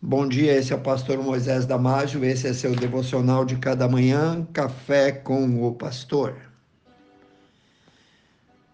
Bom 0.00 0.28
dia, 0.28 0.56
esse 0.56 0.72
é 0.72 0.76
o 0.76 0.80
pastor 0.80 1.18
Moisés 1.18 1.66
Damásio, 1.66 2.24
esse 2.24 2.46
é 2.46 2.52
seu 2.52 2.72
devocional 2.72 3.44
de 3.44 3.56
cada 3.56 3.88
manhã, 3.88 4.46
Café 4.52 5.10
com 5.10 5.66
o 5.66 5.74
Pastor. 5.74 6.36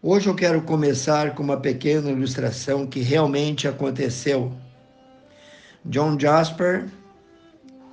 Hoje 0.02 0.26
eu 0.26 0.34
quero 0.34 0.60
começar 0.60 1.34
com 1.34 1.42
uma 1.42 1.56
pequena 1.56 2.10
ilustração 2.10 2.86
que 2.86 3.00
realmente 3.00 3.66
aconteceu. 3.66 4.52
John 5.86 6.20
Jasper 6.20 6.88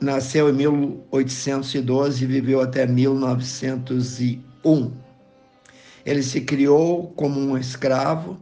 nasceu 0.02 0.50
em 0.50 0.54
1812 0.54 2.26
e 2.26 2.28
viveu 2.28 2.60
até 2.60 2.86
1901. 2.86 4.92
Ele 6.06 6.22
se 6.22 6.42
criou 6.42 7.08
como 7.16 7.40
um 7.40 7.58
escravo 7.58 8.38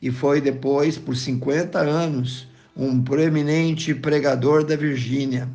e 0.00 0.10
foi 0.10 0.40
depois, 0.40 0.96
por 0.96 1.14
50 1.14 1.78
anos, 1.78 2.50
um 2.76 3.02
proeminente 3.02 3.94
pregador 3.94 4.64
da 4.64 4.76
Virgínia. 4.76 5.48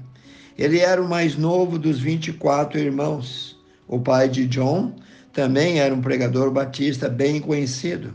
Ele 0.58 0.80
era 0.80 1.02
o 1.02 1.08
mais 1.08 1.36
novo 1.36 1.78
dos 1.78 2.00
24 2.00 2.80
irmãos. 2.80 3.58
O 3.88 4.00
pai 4.00 4.30
de 4.30 4.46
John 4.48 4.96
também 5.34 5.80
era 5.80 5.94
um 5.94 6.02
pregador 6.02 6.52
batista 6.52 7.10
bem 7.10 7.40
conhecido. 7.40 8.14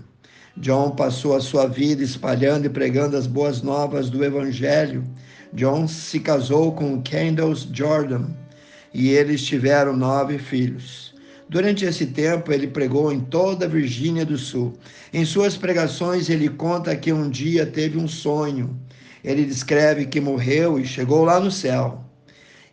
John 0.56 0.90
passou 0.90 1.34
a 1.34 1.40
sua 1.40 1.66
vida 1.66 2.02
espalhando 2.02 2.66
e 2.66 2.70
pregando 2.70 3.16
as 3.16 3.26
boas 3.26 3.62
novas 3.62 4.10
do 4.10 4.24
Evangelho. 4.24 5.04
John 5.52 5.88
se 5.88 6.20
casou 6.20 6.72
com 6.72 7.02
Candace 7.02 7.68
Jordan 7.72 8.26
e 8.92 9.10
eles 9.10 9.42
tiveram 9.42 9.96
nove 9.96 10.38
filhos. 10.38 11.12
Durante 11.48 11.84
esse 11.84 12.06
tempo, 12.06 12.52
ele 12.52 12.66
pregou 12.66 13.12
em 13.12 13.20
toda 13.20 13.66
a 13.66 13.68
Virgínia 13.68 14.24
do 14.24 14.38
Sul. 14.38 14.74
Em 15.12 15.24
suas 15.24 15.56
pregações, 15.56 16.30
ele 16.30 16.48
conta 16.48 16.96
que 16.96 17.12
um 17.12 17.28
dia 17.28 17.66
teve 17.66 17.98
um 17.98 18.08
sonho 18.08 18.78
ele 19.24 19.44
descreve 19.44 20.06
que 20.06 20.20
morreu 20.20 20.78
e 20.78 20.86
chegou 20.86 21.24
lá 21.24 21.38
no 21.38 21.50
céu. 21.50 22.02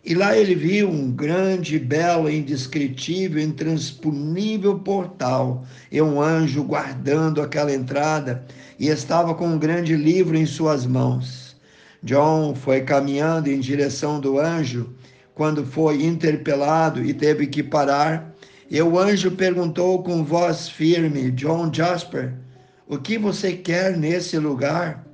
E 0.03 0.15
lá 0.15 0.35
ele 0.35 0.55
viu 0.55 0.89
um 0.89 1.11
grande, 1.11 1.77
belo, 1.77 2.29
indescritível, 2.29 3.41
intransponível 3.41 4.79
portal 4.79 5.65
e 5.91 6.01
um 6.01 6.21
anjo 6.21 6.63
guardando 6.63 7.41
aquela 7.41 7.73
entrada 7.73 8.45
e 8.79 8.87
estava 8.87 9.35
com 9.35 9.47
um 9.47 9.59
grande 9.59 9.95
livro 9.95 10.37
em 10.37 10.45
suas 10.45 10.85
mãos. 10.85 11.55
John 12.01 12.55
foi 12.55 12.81
caminhando 12.81 13.49
em 13.49 13.59
direção 13.59 14.21
do 14.21 14.39
anjo 14.39 14.95
quando 15.35 15.65
foi 15.65 16.03
interpelado 16.03 17.03
e 17.03 17.13
teve 17.13 17.45
que 17.47 17.61
parar. 17.61 18.33
E 18.69 18.81
o 18.81 18.97
anjo 18.97 19.31
perguntou 19.31 20.01
com 20.01 20.23
voz 20.23 20.69
firme: 20.69 21.29
John 21.31 21.69
Jasper, 21.73 22.33
o 22.87 22.97
que 22.97 23.17
você 23.17 23.51
quer 23.51 23.97
nesse 23.97 24.37
lugar? 24.37 25.08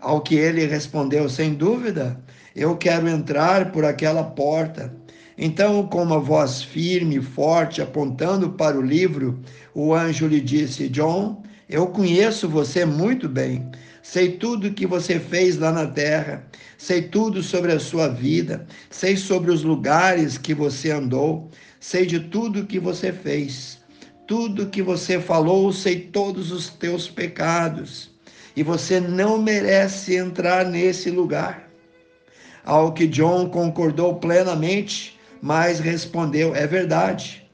Ao 0.00 0.20
que 0.20 0.36
ele 0.36 0.64
respondeu: 0.64 1.28
Sem 1.28 1.54
dúvida, 1.54 2.20
eu 2.54 2.76
quero 2.76 3.08
entrar 3.08 3.72
por 3.72 3.84
aquela 3.84 4.22
porta. 4.22 4.94
Então, 5.36 5.86
com 5.88 6.02
uma 6.02 6.20
voz 6.20 6.62
firme 6.62 7.16
e 7.16 7.22
forte, 7.22 7.82
apontando 7.82 8.50
para 8.50 8.78
o 8.78 8.82
livro, 8.82 9.40
o 9.74 9.92
anjo 9.92 10.28
lhe 10.28 10.40
disse: 10.40 10.88
John, 10.88 11.42
eu 11.68 11.88
conheço 11.88 12.48
você 12.48 12.84
muito 12.84 13.28
bem. 13.28 13.68
Sei 14.00 14.30
tudo 14.32 14.72
que 14.72 14.86
você 14.86 15.18
fez 15.18 15.58
lá 15.58 15.72
na 15.72 15.86
terra, 15.86 16.46
sei 16.78 17.02
tudo 17.02 17.42
sobre 17.42 17.72
a 17.72 17.80
sua 17.80 18.06
vida, 18.06 18.66
sei 18.90 19.16
sobre 19.16 19.50
os 19.50 19.64
lugares 19.64 20.38
que 20.38 20.54
você 20.54 20.92
andou, 20.92 21.50
sei 21.80 22.06
de 22.06 22.20
tudo 22.20 22.66
que 22.66 22.78
você 22.78 23.12
fez. 23.12 23.80
Tudo 24.28 24.68
que 24.68 24.80
você 24.80 25.20
falou, 25.20 25.72
sei 25.72 26.00
todos 26.00 26.52
os 26.52 26.68
teus 26.68 27.08
pecados 27.08 28.16
e 28.58 28.62
você 28.64 28.98
não 28.98 29.40
merece 29.40 30.16
entrar 30.16 30.64
nesse 30.64 31.12
lugar. 31.12 31.70
Ao 32.64 32.92
que 32.92 33.06
John 33.06 33.48
concordou 33.48 34.16
plenamente, 34.16 35.16
mas 35.40 35.78
respondeu: 35.78 36.56
É 36.56 36.66
verdade. 36.66 37.48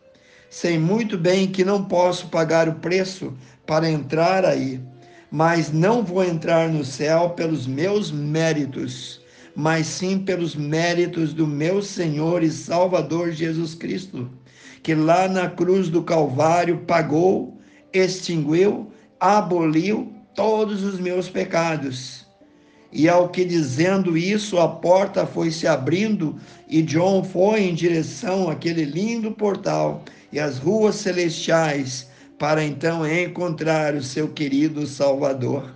Sei 0.49 0.79
muito 0.79 1.19
bem 1.19 1.47
que 1.47 1.63
não 1.63 1.85
posso 1.85 2.29
pagar 2.29 2.71
o 2.71 2.77
preço 2.77 3.35
para 3.67 3.87
entrar 3.87 4.47
aí, 4.47 4.81
mas 5.31 5.71
não 5.71 6.03
vou 6.03 6.25
entrar 6.25 6.71
no 6.71 6.83
céu 6.83 7.29
pelos 7.37 7.67
meus 7.67 8.11
méritos, 8.11 9.21
mas 9.55 9.87
sim 9.87 10.19
pelos 10.19 10.57
méritos 10.57 11.35
do 11.35 11.47
meu 11.47 11.83
Senhor 11.83 12.43
e 12.43 12.51
Salvador 12.51 13.31
Jesus 13.31 13.75
Cristo, 13.75 14.31
que 14.83 14.95
lá 14.95 15.29
na 15.29 15.51
cruz 15.51 15.91
do 15.91 16.03
Calvário 16.03 16.79
pagou, 16.87 17.61
extinguiu, 17.93 18.91
aboliu 19.21 20.14
todos 20.35 20.83
os 20.83 20.99
meus 20.99 21.29
pecados. 21.29 22.27
E 22.93 23.09
ao 23.09 23.29
que 23.29 23.45
dizendo 23.45 24.17
isso, 24.17 24.59
a 24.59 24.69
porta 24.69 25.27
foi 25.27 25.51
se 25.51 25.67
abrindo 25.67 26.37
e 26.69 26.81
John 26.83 27.25
foi 27.25 27.63
em 27.63 27.75
direção 27.75 28.49
àquele 28.49 28.85
lindo 28.85 29.33
portal 29.33 30.05
e 30.33 30.39
às 30.39 30.59
ruas 30.59 30.97
celestiais 30.97 32.09
para 32.39 32.65
então 32.65 33.07
encontrar 33.07 33.95
o 33.95 34.03
seu 34.03 34.29
querido 34.29 34.87
Salvador. 34.87 35.75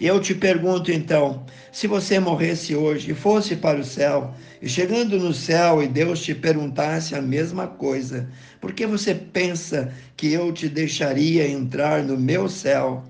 Eu 0.00 0.20
te 0.20 0.34
pergunto 0.34 0.90
então, 0.90 1.44
se 1.70 1.86
você 1.86 2.18
morresse 2.18 2.74
hoje 2.74 3.12
e 3.12 3.14
fosse 3.14 3.54
para 3.54 3.78
o 3.78 3.84
céu, 3.84 4.34
e 4.60 4.68
chegando 4.68 5.18
no 5.18 5.32
céu 5.32 5.82
e 5.82 5.86
Deus 5.86 6.22
te 6.22 6.34
perguntasse 6.34 7.14
a 7.14 7.22
mesma 7.22 7.66
coisa, 7.66 8.28
por 8.60 8.72
que 8.72 8.86
você 8.86 9.14
pensa 9.14 9.92
que 10.16 10.32
eu 10.32 10.52
te 10.52 10.68
deixaria 10.68 11.48
entrar 11.48 12.02
no 12.02 12.16
meu 12.16 12.48
céu? 12.48 13.04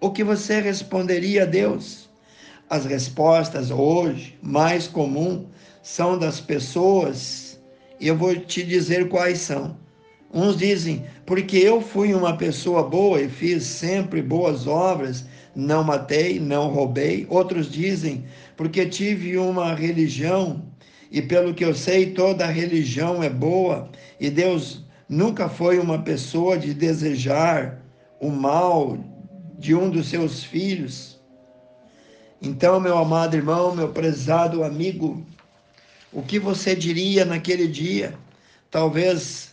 O 0.00 0.10
que 0.10 0.22
você 0.22 0.60
responderia 0.60 1.42
a 1.42 1.46
Deus? 1.46 2.08
As 2.70 2.84
respostas 2.84 3.70
hoje 3.70 4.38
mais 4.42 4.86
comum 4.86 5.46
são 5.82 6.18
das 6.18 6.40
pessoas, 6.40 7.60
e 7.98 8.06
eu 8.06 8.16
vou 8.16 8.36
te 8.36 8.62
dizer 8.62 9.08
quais 9.08 9.38
são. 9.38 9.76
Uns 10.32 10.56
dizem, 10.58 11.04
porque 11.24 11.56
eu 11.56 11.80
fui 11.80 12.12
uma 12.12 12.36
pessoa 12.36 12.82
boa 12.82 13.20
e 13.20 13.28
fiz 13.28 13.64
sempre 13.64 14.20
boas 14.20 14.66
obras, 14.66 15.24
não 15.56 15.82
matei, 15.82 16.38
não 16.38 16.68
roubei. 16.68 17.26
Outros 17.30 17.70
dizem, 17.70 18.24
porque 18.56 18.84
tive 18.84 19.38
uma 19.38 19.74
religião 19.74 20.62
e 21.10 21.22
pelo 21.22 21.54
que 21.54 21.64
eu 21.64 21.74
sei, 21.74 22.10
toda 22.10 22.46
religião 22.46 23.22
é 23.22 23.30
boa 23.30 23.90
e 24.20 24.28
Deus 24.28 24.84
nunca 25.08 25.48
foi 25.48 25.78
uma 25.78 26.00
pessoa 26.02 26.58
de 26.58 26.74
desejar 26.74 27.82
o 28.20 28.28
mal, 28.30 28.98
de 29.58 29.74
um 29.74 29.90
dos 29.90 30.08
seus 30.08 30.44
filhos. 30.44 31.18
Então, 32.40 32.78
meu 32.78 32.96
amado 32.96 33.36
irmão, 33.36 33.74
meu 33.74 33.88
prezado 33.88 34.62
amigo, 34.62 35.26
o 36.12 36.22
que 36.22 36.38
você 36.38 36.76
diria 36.76 37.24
naquele 37.24 37.66
dia? 37.66 38.14
Talvez 38.70 39.52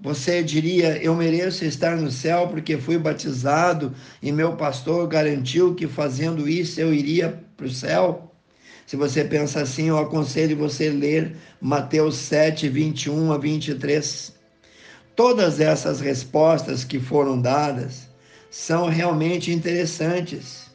você 0.00 0.42
diria: 0.42 0.98
Eu 1.00 1.14
mereço 1.14 1.64
estar 1.64 1.96
no 1.96 2.10
céu 2.10 2.48
porque 2.48 2.76
fui 2.76 2.98
batizado 2.98 3.94
e 4.20 4.32
meu 4.32 4.56
pastor 4.56 5.06
garantiu 5.06 5.74
que 5.74 5.86
fazendo 5.86 6.48
isso 6.48 6.80
eu 6.80 6.92
iria 6.92 7.40
para 7.56 7.66
o 7.66 7.70
céu. 7.70 8.32
Se 8.86 8.96
você 8.96 9.24
pensa 9.24 9.62
assim, 9.62 9.88
eu 9.88 9.98
aconselho 9.98 10.56
você 10.56 10.90
ler 10.90 11.36
Mateus 11.60 12.16
7, 12.16 12.68
21 12.68 13.32
a 13.32 13.38
23. 13.38 14.34
Todas 15.16 15.60
essas 15.60 16.00
respostas 16.00 16.84
que 16.84 16.98
foram 16.98 17.40
dadas 17.40 18.08
são 18.54 18.88
realmente 18.88 19.52
interessantes 19.52 20.70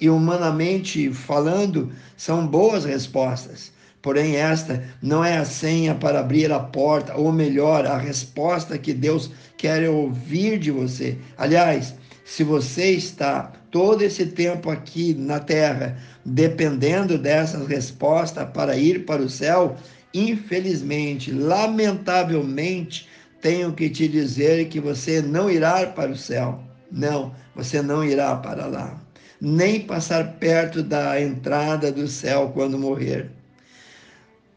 e, 0.00 0.08
humanamente 0.08 1.12
falando, 1.12 1.90
são 2.16 2.46
boas 2.46 2.84
respostas. 2.84 3.72
Porém, 4.00 4.36
esta 4.36 4.84
não 5.02 5.24
é 5.24 5.38
a 5.38 5.44
senha 5.44 5.96
para 5.96 6.20
abrir 6.20 6.52
a 6.52 6.60
porta, 6.60 7.16
ou 7.16 7.32
melhor, 7.32 7.86
a 7.86 7.98
resposta 7.98 8.78
que 8.78 8.94
Deus 8.94 9.32
quer 9.56 9.90
ouvir 9.90 10.60
de 10.60 10.70
você. 10.70 11.18
Aliás, 11.36 11.96
se 12.24 12.44
você 12.44 12.90
está 12.90 13.52
todo 13.68 14.02
esse 14.02 14.26
tempo 14.26 14.70
aqui 14.70 15.12
na 15.12 15.40
terra 15.40 15.98
dependendo 16.24 17.18
dessas 17.18 17.66
respostas 17.66 18.48
para 18.50 18.76
ir 18.76 19.04
para 19.04 19.20
o 19.20 19.28
céu, 19.28 19.76
infelizmente, 20.14 21.32
lamentavelmente, 21.32 23.08
tenho 23.40 23.72
que 23.72 23.90
te 23.90 24.06
dizer 24.06 24.68
que 24.68 24.78
você 24.78 25.20
não 25.20 25.50
irá 25.50 25.84
para 25.88 26.12
o 26.12 26.16
céu. 26.16 26.62
Não, 26.96 27.34
você 27.56 27.82
não 27.82 28.04
irá 28.04 28.36
para 28.36 28.66
lá, 28.66 28.96
nem 29.40 29.80
passar 29.80 30.34
perto 30.34 30.80
da 30.80 31.20
entrada 31.20 31.90
do 31.90 32.06
céu 32.06 32.52
quando 32.54 32.78
morrer. 32.78 33.32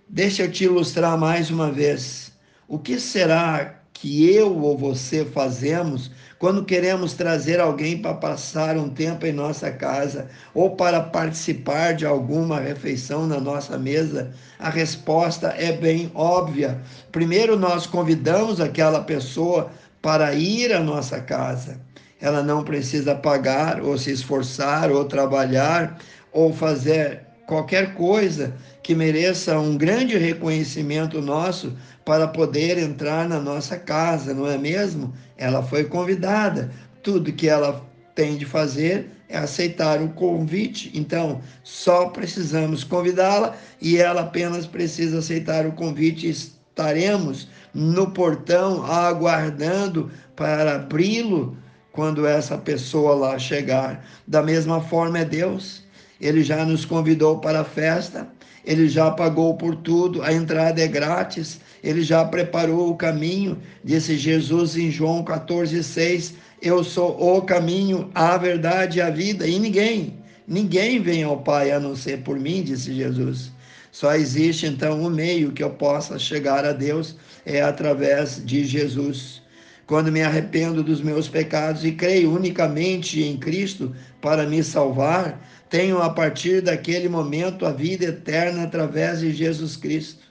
Deixa 0.08 0.44
eu 0.44 0.52
te 0.52 0.66
ilustrar 0.66 1.18
mais 1.18 1.50
uma 1.50 1.72
vez. 1.72 2.32
O 2.68 2.78
que 2.78 3.00
será 3.00 3.80
que 3.92 4.32
eu 4.32 4.56
ou 4.56 4.78
você 4.78 5.26
fazemos 5.26 6.12
quando 6.38 6.64
queremos 6.64 7.14
trazer 7.16 7.60
alguém 7.60 7.98
para 8.04 8.14
passar 8.14 8.78
um 8.78 8.88
tempo 8.88 9.26
em 9.26 9.34
nossa 9.34 9.72
casa 9.72 10.30
ou 10.54 10.76
para 10.76 11.02
participar 11.02 11.96
de 11.96 12.06
alguma 12.06 12.60
refeição 12.60 13.26
na 13.26 13.40
nossa 13.40 13.80
mesa? 13.80 14.32
A 14.60 14.70
resposta 14.70 15.56
é 15.58 15.72
bem 15.72 16.12
óbvia. 16.14 16.80
Primeiro, 17.12 17.58
nós 17.58 17.88
convidamos 17.88 18.62
aquela 18.62 19.02
pessoa 19.02 19.72
para 20.04 20.36
ir 20.36 20.72
à 20.72 20.80
nossa 20.80 21.20
casa 21.20 21.88
ela 22.20 22.42
não 22.42 22.64
precisa 22.64 23.16
pagar 23.16 23.82
ou 23.82 23.98
se 23.98 24.12
esforçar 24.12 24.92
ou 24.92 25.06
trabalhar 25.06 26.00
ou 26.32 26.54
fazer 26.54 27.22
qualquer 27.46 27.94
coisa 27.94 28.54
que 28.84 28.94
mereça 28.94 29.58
um 29.60 29.78
grande 29.78 30.18
reconhecimento 30.18 31.22
nosso 31.22 31.76
para 32.06 32.28
poder 32.28 32.78
entrar 32.78 33.28
na 33.28 33.40
nossa 33.40 33.78
casa, 33.78 34.34
não 34.34 34.48
é 34.48 34.58
mesmo? 34.58 35.14
Ela 35.38 35.64
foi 35.64 35.86
convidada. 35.86 36.72
Tudo 37.02 37.34
que 37.34 37.48
ela 37.48 37.86
tem 38.14 38.36
de 38.36 38.46
fazer 38.46 39.10
é 39.30 39.38
aceitar 39.38 40.02
o 40.02 40.10
convite. 40.10 40.92
Então, 40.94 41.42
só 41.64 42.08
precisamos 42.08 42.84
convidá-la 42.84 43.56
e 43.82 43.98
ela 43.98 44.22
apenas 44.22 44.66
precisa 44.66 45.20
aceitar 45.20 45.66
o 45.66 45.74
convite. 45.74 46.30
Estaremos 46.30 47.48
no 47.74 48.12
portão 48.12 48.86
aguardando 48.86 50.12
para 50.36 50.76
abri-lo 50.76 51.58
quando 51.98 52.28
essa 52.28 52.56
pessoa 52.60 53.16
lá 53.16 53.40
chegar. 53.40 54.06
Da 54.28 54.44
mesma 54.44 54.80
forma 54.80 55.18
é 55.18 55.26
Deus. 55.26 55.82
Ele 56.22 56.44
já 56.44 56.64
nos 56.64 56.86
convidou 56.86 57.40
para 57.40 57.62
a 57.62 57.64
festa, 57.64 58.28
ele 58.64 58.88
já 58.88 59.10
pagou 59.10 59.56
por 59.56 59.76
tudo, 59.76 60.22
a 60.22 60.32
entrada 60.32 60.80
é 60.80 60.88
grátis, 60.88 61.60
ele 61.84 62.04
já 62.04 62.24
preparou 62.24 62.92
o 62.92 62.96
caminho, 62.96 63.58
disse 63.84 64.16
Jesus 64.16 64.78
em 64.78 64.92
João 64.92 65.24
14,6: 65.24 66.34
Eu 66.62 66.84
sou 66.84 67.20
o 67.20 67.42
caminho, 67.42 68.12
a 68.14 68.38
verdade 68.38 69.00
e 69.00 69.02
a 69.02 69.10
vida, 69.10 69.48
e 69.48 69.58
ninguém, 69.58 70.20
ninguém 70.48 71.02
vem 71.02 71.24
ao 71.24 71.38
Pai 71.38 71.72
a 71.72 71.80
não 71.80 71.96
ser 71.96 72.20
por 72.20 72.40
mim, 72.40 72.62
disse 72.62 72.94
Jesus. 72.94 73.52
Só 73.92 74.14
existe 74.14 74.68
então 74.68 75.02
um 75.02 75.10
meio 75.10 75.52
que 75.52 75.64
eu 75.64 75.72
possa 75.72 76.20
chegar 76.20 76.64
a 76.64 76.74
Deus, 76.74 77.16
é 77.44 77.64
através 77.64 78.40
de 78.46 78.66
Jesus. 78.66 79.47
Quando 79.88 80.12
me 80.12 80.22
arrependo 80.22 80.84
dos 80.84 81.00
meus 81.00 81.30
pecados 81.30 81.86
e 81.86 81.94
creio 81.94 82.36
unicamente 82.36 83.24
em 83.24 83.38
Cristo 83.38 83.96
para 84.20 84.46
me 84.46 84.62
salvar, 84.62 85.42
tenho 85.70 86.02
a 86.02 86.10
partir 86.10 86.62
daquele 86.62 87.08
momento 87.08 87.66
a 87.66 87.72
vida 87.72 88.04
eterna 88.04 88.64
através 88.64 89.22
de 89.22 89.32
Jesus 89.32 89.78
Cristo. 89.78 90.26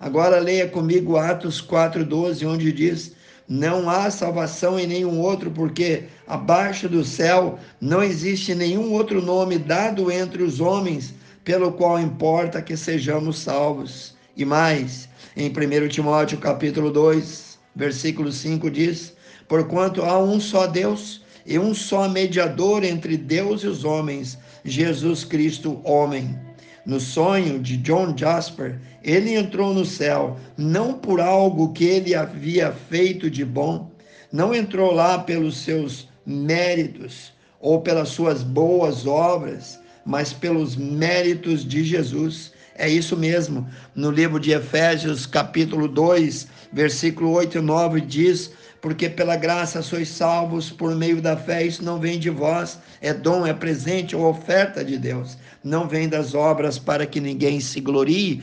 Agora 0.00 0.40
leia 0.40 0.66
comigo 0.66 1.18
Atos 1.18 1.60
4,12, 1.60 2.48
onde 2.48 2.72
diz: 2.72 3.12
Não 3.46 3.90
há 3.90 4.10
salvação 4.10 4.80
em 4.80 4.86
nenhum 4.86 5.20
outro, 5.20 5.50
porque 5.50 6.04
abaixo 6.26 6.88
do 6.88 7.04
céu 7.04 7.58
não 7.78 8.02
existe 8.02 8.54
nenhum 8.54 8.92
outro 8.92 9.20
nome 9.20 9.58
dado 9.58 10.10
entre 10.10 10.42
os 10.42 10.58
homens 10.58 11.14
pelo 11.44 11.70
qual 11.72 12.00
importa 12.00 12.62
que 12.62 12.78
sejamos 12.78 13.40
salvos. 13.40 14.14
E 14.34 14.42
mais, 14.46 15.06
em 15.36 15.50
1 15.50 15.88
Timóteo 15.88 16.38
capítulo 16.38 16.90
2, 16.90 17.51
versículo 17.74 18.30
5 18.30 18.70
diz: 18.70 19.14
Porquanto 19.48 20.02
há 20.02 20.22
um 20.22 20.40
só 20.40 20.66
Deus 20.66 21.22
e 21.44 21.58
um 21.58 21.74
só 21.74 22.08
mediador 22.08 22.84
entre 22.84 23.16
Deus 23.16 23.62
e 23.62 23.66
os 23.66 23.84
homens, 23.84 24.38
Jesus 24.64 25.24
Cristo, 25.24 25.80
homem. 25.84 26.38
No 26.84 26.98
sonho 26.98 27.60
de 27.60 27.76
John 27.76 28.16
Jasper, 28.16 28.80
ele 29.04 29.34
entrou 29.34 29.72
no 29.72 29.84
céu 29.84 30.36
não 30.56 30.94
por 30.94 31.20
algo 31.20 31.72
que 31.72 31.84
ele 31.84 32.14
havia 32.14 32.72
feito 32.72 33.30
de 33.30 33.44
bom, 33.44 33.90
não 34.32 34.54
entrou 34.54 34.92
lá 34.92 35.18
pelos 35.18 35.58
seus 35.58 36.08
méritos 36.26 37.32
ou 37.60 37.80
pelas 37.80 38.08
suas 38.08 38.42
boas 38.42 39.06
obras, 39.06 39.78
mas 40.04 40.32
pelos 40.32 40.74
méritos 40.74 41.64
de 41.64 41.84
Jesus. 41.84 42.52
É 42.76 42.88
isso 42.88 43.16
mesmo. 43.16 43.68
No 43.94 44.10
livro 44.10 44.40
de 44.40 44.52
Efésios, 44.52 45.26
capítulo 45.26 45.86
2, 45.88 46.48
versículo 46.72 47.30
8 47.32 47.58
e 47.58 47.60
9 47.60 48.00
diz: 48.00 48.52
porque 48.82 49.08
pela 49.08 49.36
graça 49.36 49.80
sois 49.80 50.08
salvos 50.08 50.68
por 50.68 50.92
meio 50.96 51.22
da 51.22 51.36
fé, 51.36 51.64
isso 51.64 51.84
não 51.84 52.00
vem 52.00 52.18
de 52.18 52.28
vós, 52.28 52.80
é 53.00 53.14
dom, 53.14 53.46
é 53.46 53.54
presente 53.54 54.16
ou 54.16 54.28
oferta 54.28 54.84
de 54.84 54.98
Deus, 54.98 55.38
não 55.62 55.86
vem 55.86 56.08
das 56.08 56.34
obras 56.34 56.80
para 56.80 57.06
que 57.06 57.20
ninguém 57.20 57.60
se 57.60 57.80
glorie. 57.80 58.42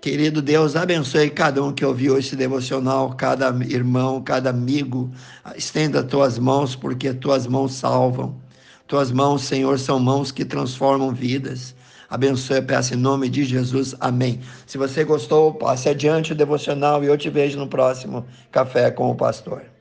Querido 0.00 0.42
Deus, 0.42 0.74
abençoe 0.74 1.30
cada 1.30 1.62
um 1.62 1.72
que 1.72 1.84
ouviu 1.84 2.18
esse 2.18 2.34
devocional, 2.34 3.14
cada 3.14 3.48
irmão, 3.64 4.20
cada 4.20 4.50
amigo. 4.50 5.10
Estenda 5.56 6.02
tuas 6.02 6.38
mãos, 6.38 6.76
porque 6.76 7.14
tuas 7.14 7.46
mãos 7.46 7.72
salvam. 7.72 8.36
Tuas 8.86 9.10
mãos, 9.10 9.44
Senhor, 9.44 9.78
são 9.78 9.98
mãos 9.98 10.30
que 10.30 10.44
transformam 10.44 11.14
vidas. 11.14 11.74
Abençoe, 12.08 12.62
peço 12.62 12.94
em 12.94 12.96
nome 12.96 13.28
de 13.28 13.44
Jesus. 13.44 13.94
Amém. 14.00 14.40
Se 14.66 14.78
você 14.78 15.04
gostou, 15.04 15.54
passe 15.54 15.88
adiante 15.88 16.32
o 16.32 16.36
devocional 16.36 17.02
e 17.02 17.06
eu 17.06 17.16
te 17.16 17.30
vejo 17.30 17.58
no 17.58 17.68
próximo 17.68 18.26
Café 18.50 18.90
com 18.90 19.10
o 19.10 19.14
Pastor. 19.14 19.73